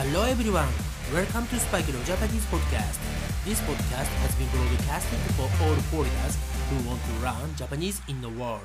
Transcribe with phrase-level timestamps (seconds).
[0.00, 0.68] Hello everyone,
[1.12, 3.00] welcome to Spike No Japanese Podcast.
[3.44, 6.38] This podcast has been broadcasted for all foreigners
[6.70, 8.62] who want to learn Japanese in the world.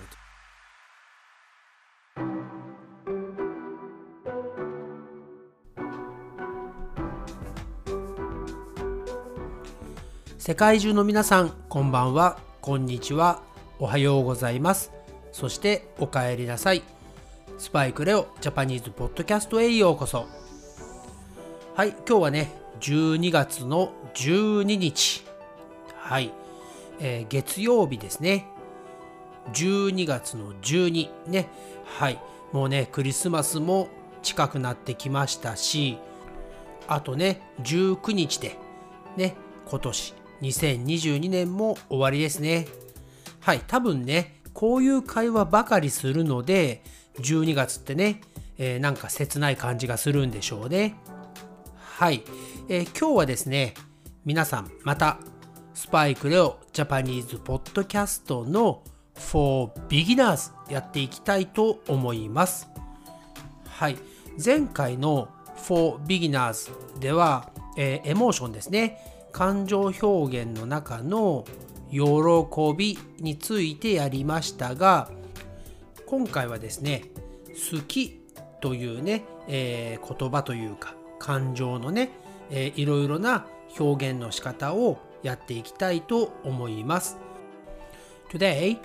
[10.37, 13.41] 世界中の皆さん、こんばんは、こんにちは、
[13.79, 14.91] おはようございます。
[15.31, 16.83] そしてお帰りなさい。
[17.57, 20.42] スパイクレオジャパニーズポッドキャストへようこそ。
[21.75, 22.51] はい、今日はね、
[22.81, 25.25] 12月の12日。
[25.95, 26.31] はい、
[26.99, 28.45] えー、月曜日ですね。
[29.53, 31.49] 12月の12ね。
[31.83, 32.19] はい、
[32.51, 33.87] もうね、クリスマスも
[34.21, 35.97] 近くなってきましたし、
[36.87, 38.55] あとね、19日で、
[39.17, 42.67] ね、今年2022年も終わりですね。
[43.39, 46.83] はい、多分ね、こういう会話ばかりするので、
[47.15, 48.21] 12月ってね、
[48.59, 50.93] えー、なんか切ない感じがするんでしょうね。
[51.95, 52.23] はい、
[52.69, 53.75] えー、今日はですね、
[54.25, 55.19] 皆さんまた
[55.75, 58.81] スパイクレオジャパニーズポッドキャストの
[59.13, 62.67] For Beginners やっていきたいと思います。
[63.67, 63.97] はい、
[64.43, 68.97] 前回の For Beginners では、えー、エモーションですね、
[69.31, 71.45] 感情表現の中の
[71.91, 71.99] 喜
[72.75, 75.11] びについてやりましたが、
[76.07, 77.03] 今回はですね、
[77.71, 78.19] 好き
[78.61, 82.09] というね、えー、言葉というか、感情のね、
[82.49, 83.45] えー、いろいろな
[83.79, 87.17] 表現の仕方をやっていきたいと思います。
[88.29, 88.77] Today,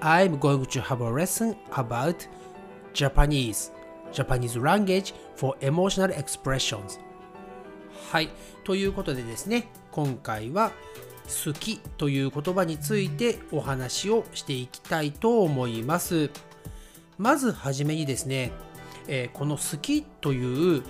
[0.00, 2.16] I'm going to have a lesson about
[2.94, 3.70] Japanese,
[4.10, 6.98] Japanese language for emotional expressions.
[8.10, 8.30] はい。
[8.64, 10.72] ということでですね、今回は
[11.44, 16.30] 好きという言葉についてお話をしていきたいと思います。
[17.18, 18.50] まずはじめにですね、
[19.08, 20.82] えー、この好きという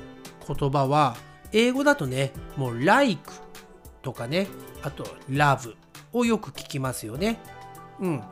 [0.47, 1.17] 言葉は
[1.53, 3.21] 英語だとね、もう like
[4.03, 4.49] とかね、
[4.83, 5.75] あと love
[6.13, 7.39] をよく聞きますよね。
[8.01, 8.23] うん。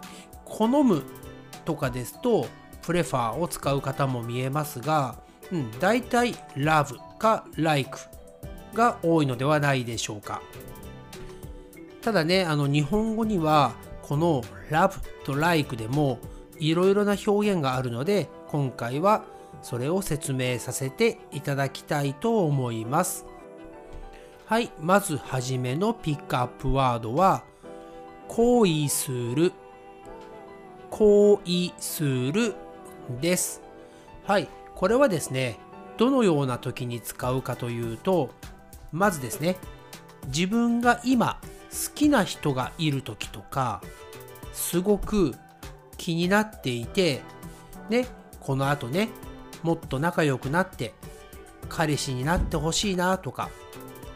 [0.45, 1.03] 好む
[1.65, 2.47] とかですと
[2.83, 5.19] prefer を使う方も見えますが、
[5.53, 7.99] うん、大体 love か like
[8.75, 10.43] が多いのではないでしょうか。
[12.03, 13.73] ただね、あの日本語には
[14.03, 16.19] この love と like でも
[16.59, 19.25] いろいろな表現があるので今回は
[19.63, 23.27] それを説明させていただきたいと思います。
[24.47, 27.45] はい、まずはじめのピックアップワードは
[28.29, 29.53] 恋する
[30.91, 32.55] 恋する
[33.21, 33.63] です。
[34.25, 35.59] はい、これはですね、
[35.97, 38.31] どのような時に使うかというと、
[38.93, 39.57] まずですね、
[40.27, 41.41] 自分が今
[41.71, 43.83] 好きな人がいる時とか、
[44.53, 45.35] すごく
[45.97, 47.23] 気になっていて、
[47.89, 48.07] ね、
[48.41, 49.11] この後ね、
[49.63, 50.95] もっと仲良くなって、
[51.69, 53.51] 彼氏になってほしいなとか、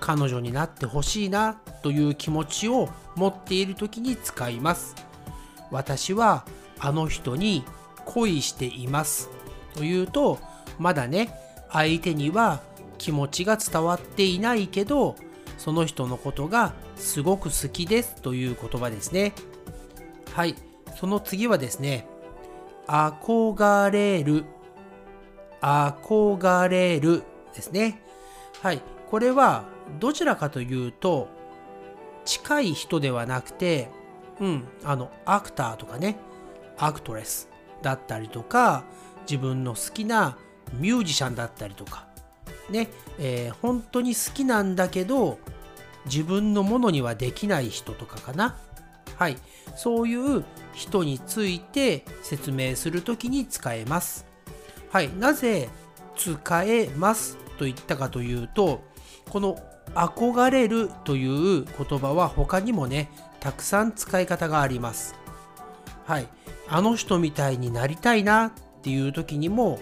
[0.00, 4.94] 彼女になってほしいなという気持ちを持っている時に使います。
[5.70, 6.44] 私は
[6.78, 7.64] あの人に
[8.04, 9.30] 恋しています
[9.74, 10.38] というと、
[10.78, 11.34] まだね、
[11.70, 12.60] 相手には
[12.98, 15.16] 気持ちが伝わっていないけど、
[15.58, 19.32] その人のことがすごく好きですという言葉ですね。
[20.32, 20.54] はい。
[20.98, 22.06] その次はですね、
[22.86, 24.44] 憧れる、
[25.64, 27.22] 憧れる
[27.54, 28.02] ですね。
[28.60, 28.82] はい。
[29.10, 29.64] これは
[29.98, 31.28] どちらかというと、
[32.26, 33.88] 近い人ではなくて、
[34.40, 36.16] うん、あの、アクターとかね、
[36.76, 37.48] アクトレス
[37.80, 38.84] だったりとか、
[39.22, 40.36] 自分の好きな
[40.74, 42.08] ミュージシャンだったりとか、
[42.68, 45.38] ね、えー、本当に好きなんだけど、
[46.06, 48.56] 自分のものにはできない人とかかな。
[49.16, 49.38] はい。
[49.76, 50.44] そういう
[50.74, 54.33] 人について説明するときに使えます。
[54.94, 55.10] はい。
[55.18, 55.70] なぜ
[56.16, 58.84] 使えますと言ったかというと、
[59.28, 59.58] この
[59.92, 63.10] 憧れるという言葉は他にもね、
[63.40, 65.16] たくさん使い方があります。
[66.06, 66.28] はい。
[66.68, 69.80] あの人みたいになりたいなっていう時にも、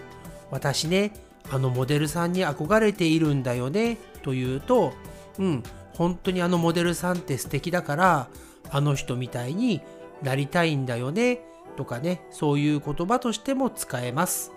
[0.51, 1.13] 私ね、
[1.51, 4.95] あのモデルさんに憧れているんだよねというと、
[5.39, 5.63] うん、
[5.93, 8.29] 本当にあのモデルさんって素敵だから、
[8.71, 9.83] あの人みたいに
[10.23, 11.41] なりたいんだよね
[11.77, 14.53] とかね、そういう言葉としても使えます。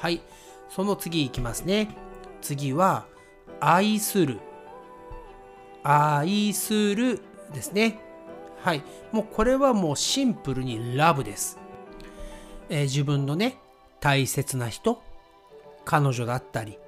[0.00, 0.22] はい。
[0.68, 1.88] その次いきますね。
[2.40, 3.06] 次は、
[3.60, 4.40] 愛する。
[5.82, 7.20] 愛する
[7.52, 8.00] ですね。
[8.62, 8.82] はい。
[9.12, 11.58] もうこれはもうシンプルにラブです。
[12.68, 13.58] えー、自分のね、
[14.00, 15.02] 大切な人、
[15.84, 16.78] 彼女だったり、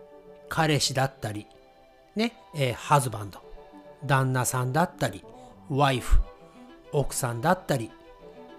[0.48, 1.46] 彼氏だったり、
[2.14, 3.40] ね、えー、ハズバンド、
[4.04, 5.24] 旦那さんだったり、
[5.68, 6.20] ワイフ、
[6.92, 7.90] 奥さんだったり、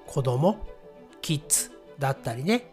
[0.05, 0.57] 子供、
[1.21, 2.71] キッズだったりね、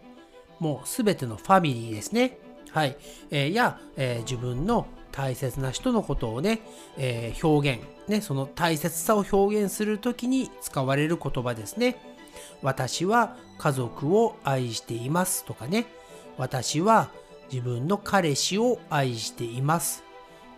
[0.64, 2.38] もうすべてのファミリーですね。
[2.70, 2.96] はい。
[3.30, 6.62] えー、や、えー、自分の大切な人のことをね、
[6.96, 11.96] えー、表現、ね、その大切さを表現するときに使われる言葉ですね。
[12.62, 15.84] 私は家族を愛していますとかね。
[16.38, 17.10] 私は
[17.52, 20.02] 自分の彼氏を愛しています。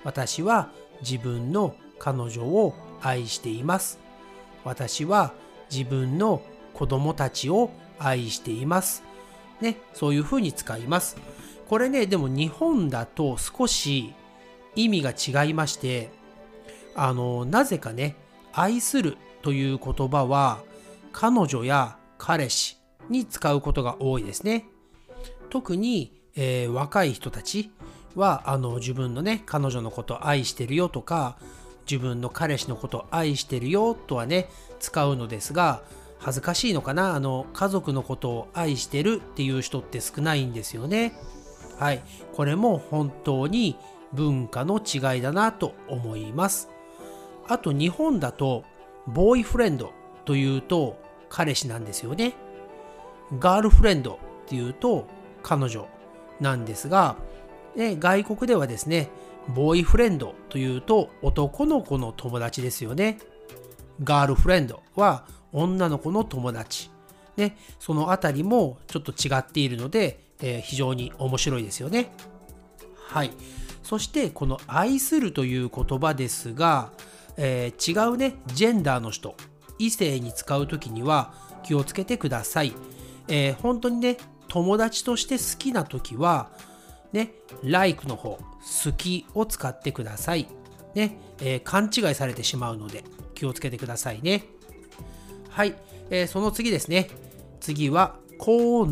[0.05, 0.71] 私は
[1.01, 3.99] 自分の彼女を愛しています。
[4.63, 5.35] 私は
[5.69, 6.43] 自分の
[6.75, 9.03] 子供たちを愛しています。
[9.61, 11.17] ね、そういうふうに使います。
[11.69, 14.15] これね、でも日本だと少し
[14.75, 16.11] 意味が違いまして、
[16.95, 18.17] あの、なぜかね、
[18.53, 20.63] 愛するという言葉は
[21.13, 24.67] 彼女や彼氏に使うことが多いですね。
[25.51, 27.71] 特に、えー、若い人たち
[28.15, 31.37] はあの自分のね彼女のこと愛してるよとか
[31.89, 34.49] 自分の彼氏のこと愛してるよとはね
[34.81, 35.83] 使うのですが
[36.19, 37.15] 恥ずかしいのかな？
[37.15, 41.13] あの家族のことを愛してるっていう人って少ないんですよね。
[41.79, 42.03] はい。
[42.35, 43.77] これも本当に
[44.13, 46.69] 文化の違いだなと思います。
[47.49, 48.65] あと日本だと
[49.07, 49.93] ボーイフレンド
[50.25, 50.99] というと
[51.29, 52.35] 彼氏なんですよね。
[53.39, 55.07] ガールフレンドっていうと
[55.43, 55.87] 彼女
[56.41, 57.17] なんですが、
[57.77, 59.11] ね、外国ではですね
[59.55, 63.19] ボーイフレンドというと男の子の友達ですよね。
[64.03, 65.27] ガールフレンドは
[65.57, 66.91] 女の子の友達。
[67.37, 72.13] ね、そのあたりもちょっと違っているので、えー、非常に面白いですよね。
[72.97, 73.31] はい。
[73.83, 76.93] そしてこの愛するという言葉ですが、
[77.37, 79.35] えー、違うね、ジェンダーの人、
[79.79, 82.73] 異性に使う時には気をつけてください。
[83.29, 84.17] えー、本当にね、
[84.49, 86.51] 友達として好きな時は、
[87.13, 87.33] ね、
[87.63, 90.49] like の方、好きを使ってください。
[90.95, 93.05] ね、えー、勘違いされてしまうので
[93.35, 94.45] 気をつけてくださいね。
[95.57, 95.75] はい、
[96.11, 97.09] えー、その次ですね。
[97.61, 98.85] 次は、好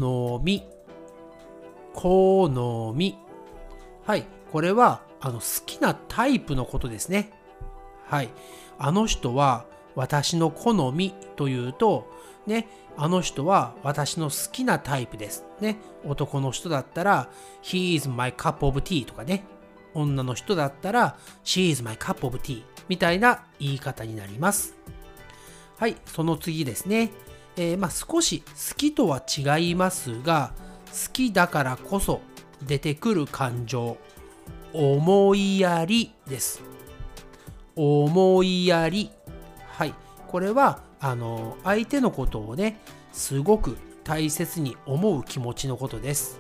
[0.43, 0.65] み。
[1.93, 3.19] 好み。
[4.07, 7.33] はい、これは、あの、好きなタイプのことですね。
[8.07, 8.31] はい、
[8.79, 12.11] あの人は私の好みというと、
[12.47, 12.67] ね、
[12.97, 15.45] あの人は私の好きなタイプです。
[15.61, 15.77] ね、
[16.07, 17.29] 男の人だったら、
[17.63, 19.45] He is my cup of tea とかね、
[19.93, 24.75] 女の人だったら She is my cup of tea みたいな言い方になります。
[25.77, 27.11] はい、その次ですね。
[27.57, 30.53] えー、まあ、少し好きとは違いますが、
[30.87, 32.21] 好きだからこそ
[32.63, 33.97] 出てくる感情、
[34.73, 36.63] 思いやりです。
[37.77, 39.11] 思いやり。
[39.67, 39.95] はい、
[40.29, 42.79] これはあの相手のことをね、
[43.13, 46.39] すごく大切に思う気持ちのことです。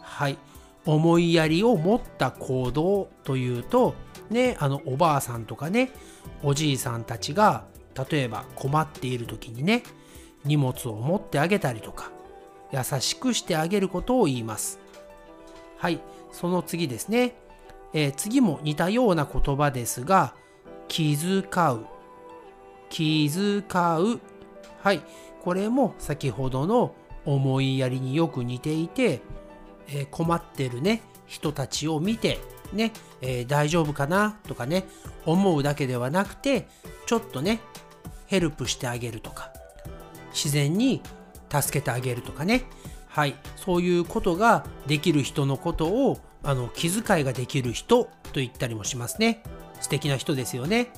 [0.00, 0.38] はい。
[0.84, 3.94] 思いやりを持った行動というと、
[4.30, 5.90] ね、あのおばあさんとかね、
[6.42, 7.64] おじいさんたちが
[8.10, 9.82] 例えば困っている時にね、
[10.44, 12.10] 荷物を持ってあげたりとか、
[12.72, 14.80] 優しくしてあげることを言います。
[15.76, 16.00] はい、
[16.32, 17.34] その次ですね。
[17.94, 20.34] えー、次も似たような言葉ですが、
[20.88, 21.86] 気遣う、
[22.88, 24.20] 気遣う。
[24.82, 25.02] はい、
[25.42, 29.20] これも先ほどの思いやりによく似ていて、
[29.88, 32.38] え困ってるね人たちを見て
[32.72, 34.84] ね、えー、大丈夫かなとかね
[35.24, 36.68] 思うだけではなくて
[37.06, 37.60] ちょっとね
[38.32, 39.52] ヘルプしてあげるとか
[40.32, 41.02] 自然に
[41.50, 42.64] 助けてあげるとかね
[43.08, 49.42] はいそういうことができる人のことをあの気遣いができる人と言ったりもしますね
[49.82, 50.88] 素敵な人ですよね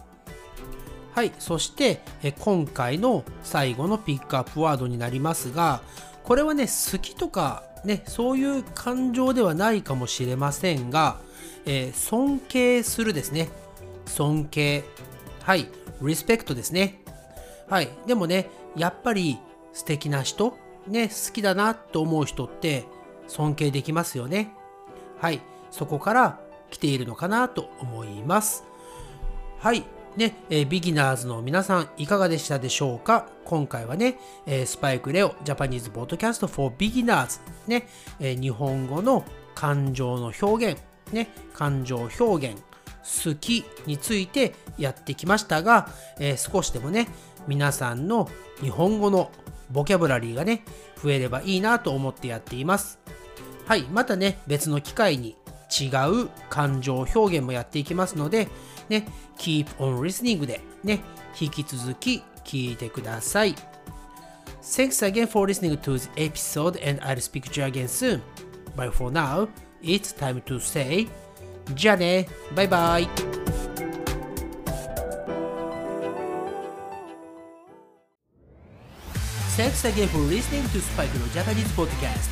[1.12, 5.82] はいそしてえ今回の最後のピックアップワードになりますが
[6.22, 11.20] これはね好きとかね、そういう感情ではないかもしれませんが、
[11.66, 13.50] えー、尊敬するですね。
[14.06, 14.84] 尊敬。
[15.42, 15.68] はい。
[16.00, 17.03] リスペクトですね。
[17.68, 17.88] はい。
[18.06, 19.38] でもね、やっぱり
[19.72, 20.56] 素敵な人、
[20.86, 22.84] ね、好きだなと思う人って
[23.26, 24.52] 尊敬できますよね。
[25.18, 25.40] はい。
[25.70, 26.40] そこから
[26.70, 28.64] 来ているのかなと思います。
[29.58, 29.84] はい。
[30.16, 33.26] ね、えー、ビギナーズの皆さんいかがでしたでしょうか？
[33.44, 37.88] 今回はね、えー、スパイクレオジャパニーズポッドキャスト for beginners ね、
[38.20, 39.24] えー、日本語の
[39.56, 40.80] 感情の表現、
[41.12, 42.62] ね、感情表現、
[43.26, 45.88] 好きについてやってきましたが、
[46.20, 47.08] え少しでもね、
[47.46, 48.28] 皆さんの
[48.60, 49.30] 日本語の
[49.70, 50.64] ボキャブラリーがね、
[51.02, 52.98] 増えればいいなと思ってやっています。
[53.66, 55.36] はい、またね、別の機会に
[55.70, 55.86] 違
[56.24, 58.48] う感情表現もやっていきますので、
[58.88, 59.06] ね、
[59.38, 61.00] keep on listening でね、
[61.40, 63.54] 引き続き聞いてください。
[64.62, 68.22] Thanks again for listening to this episode and I'll speak to you again soon.
[68.76, 69.48] But for now,
[69.82, 71.08] it's time to say
[71.74, 73.43] じゃあね、バイバイ。
[79.54, 82.26] Thanks again for listening to Spike no Japanese podcast.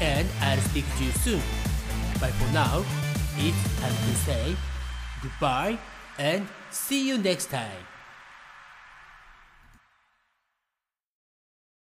[0.00, 1.42] And I'll speak to you soon.
[2.20, 2.84] But for now,
[3.36, 4.56] It's time to say
[5.20, 5.76] goodbye
[6.22, 7.82] and see you next time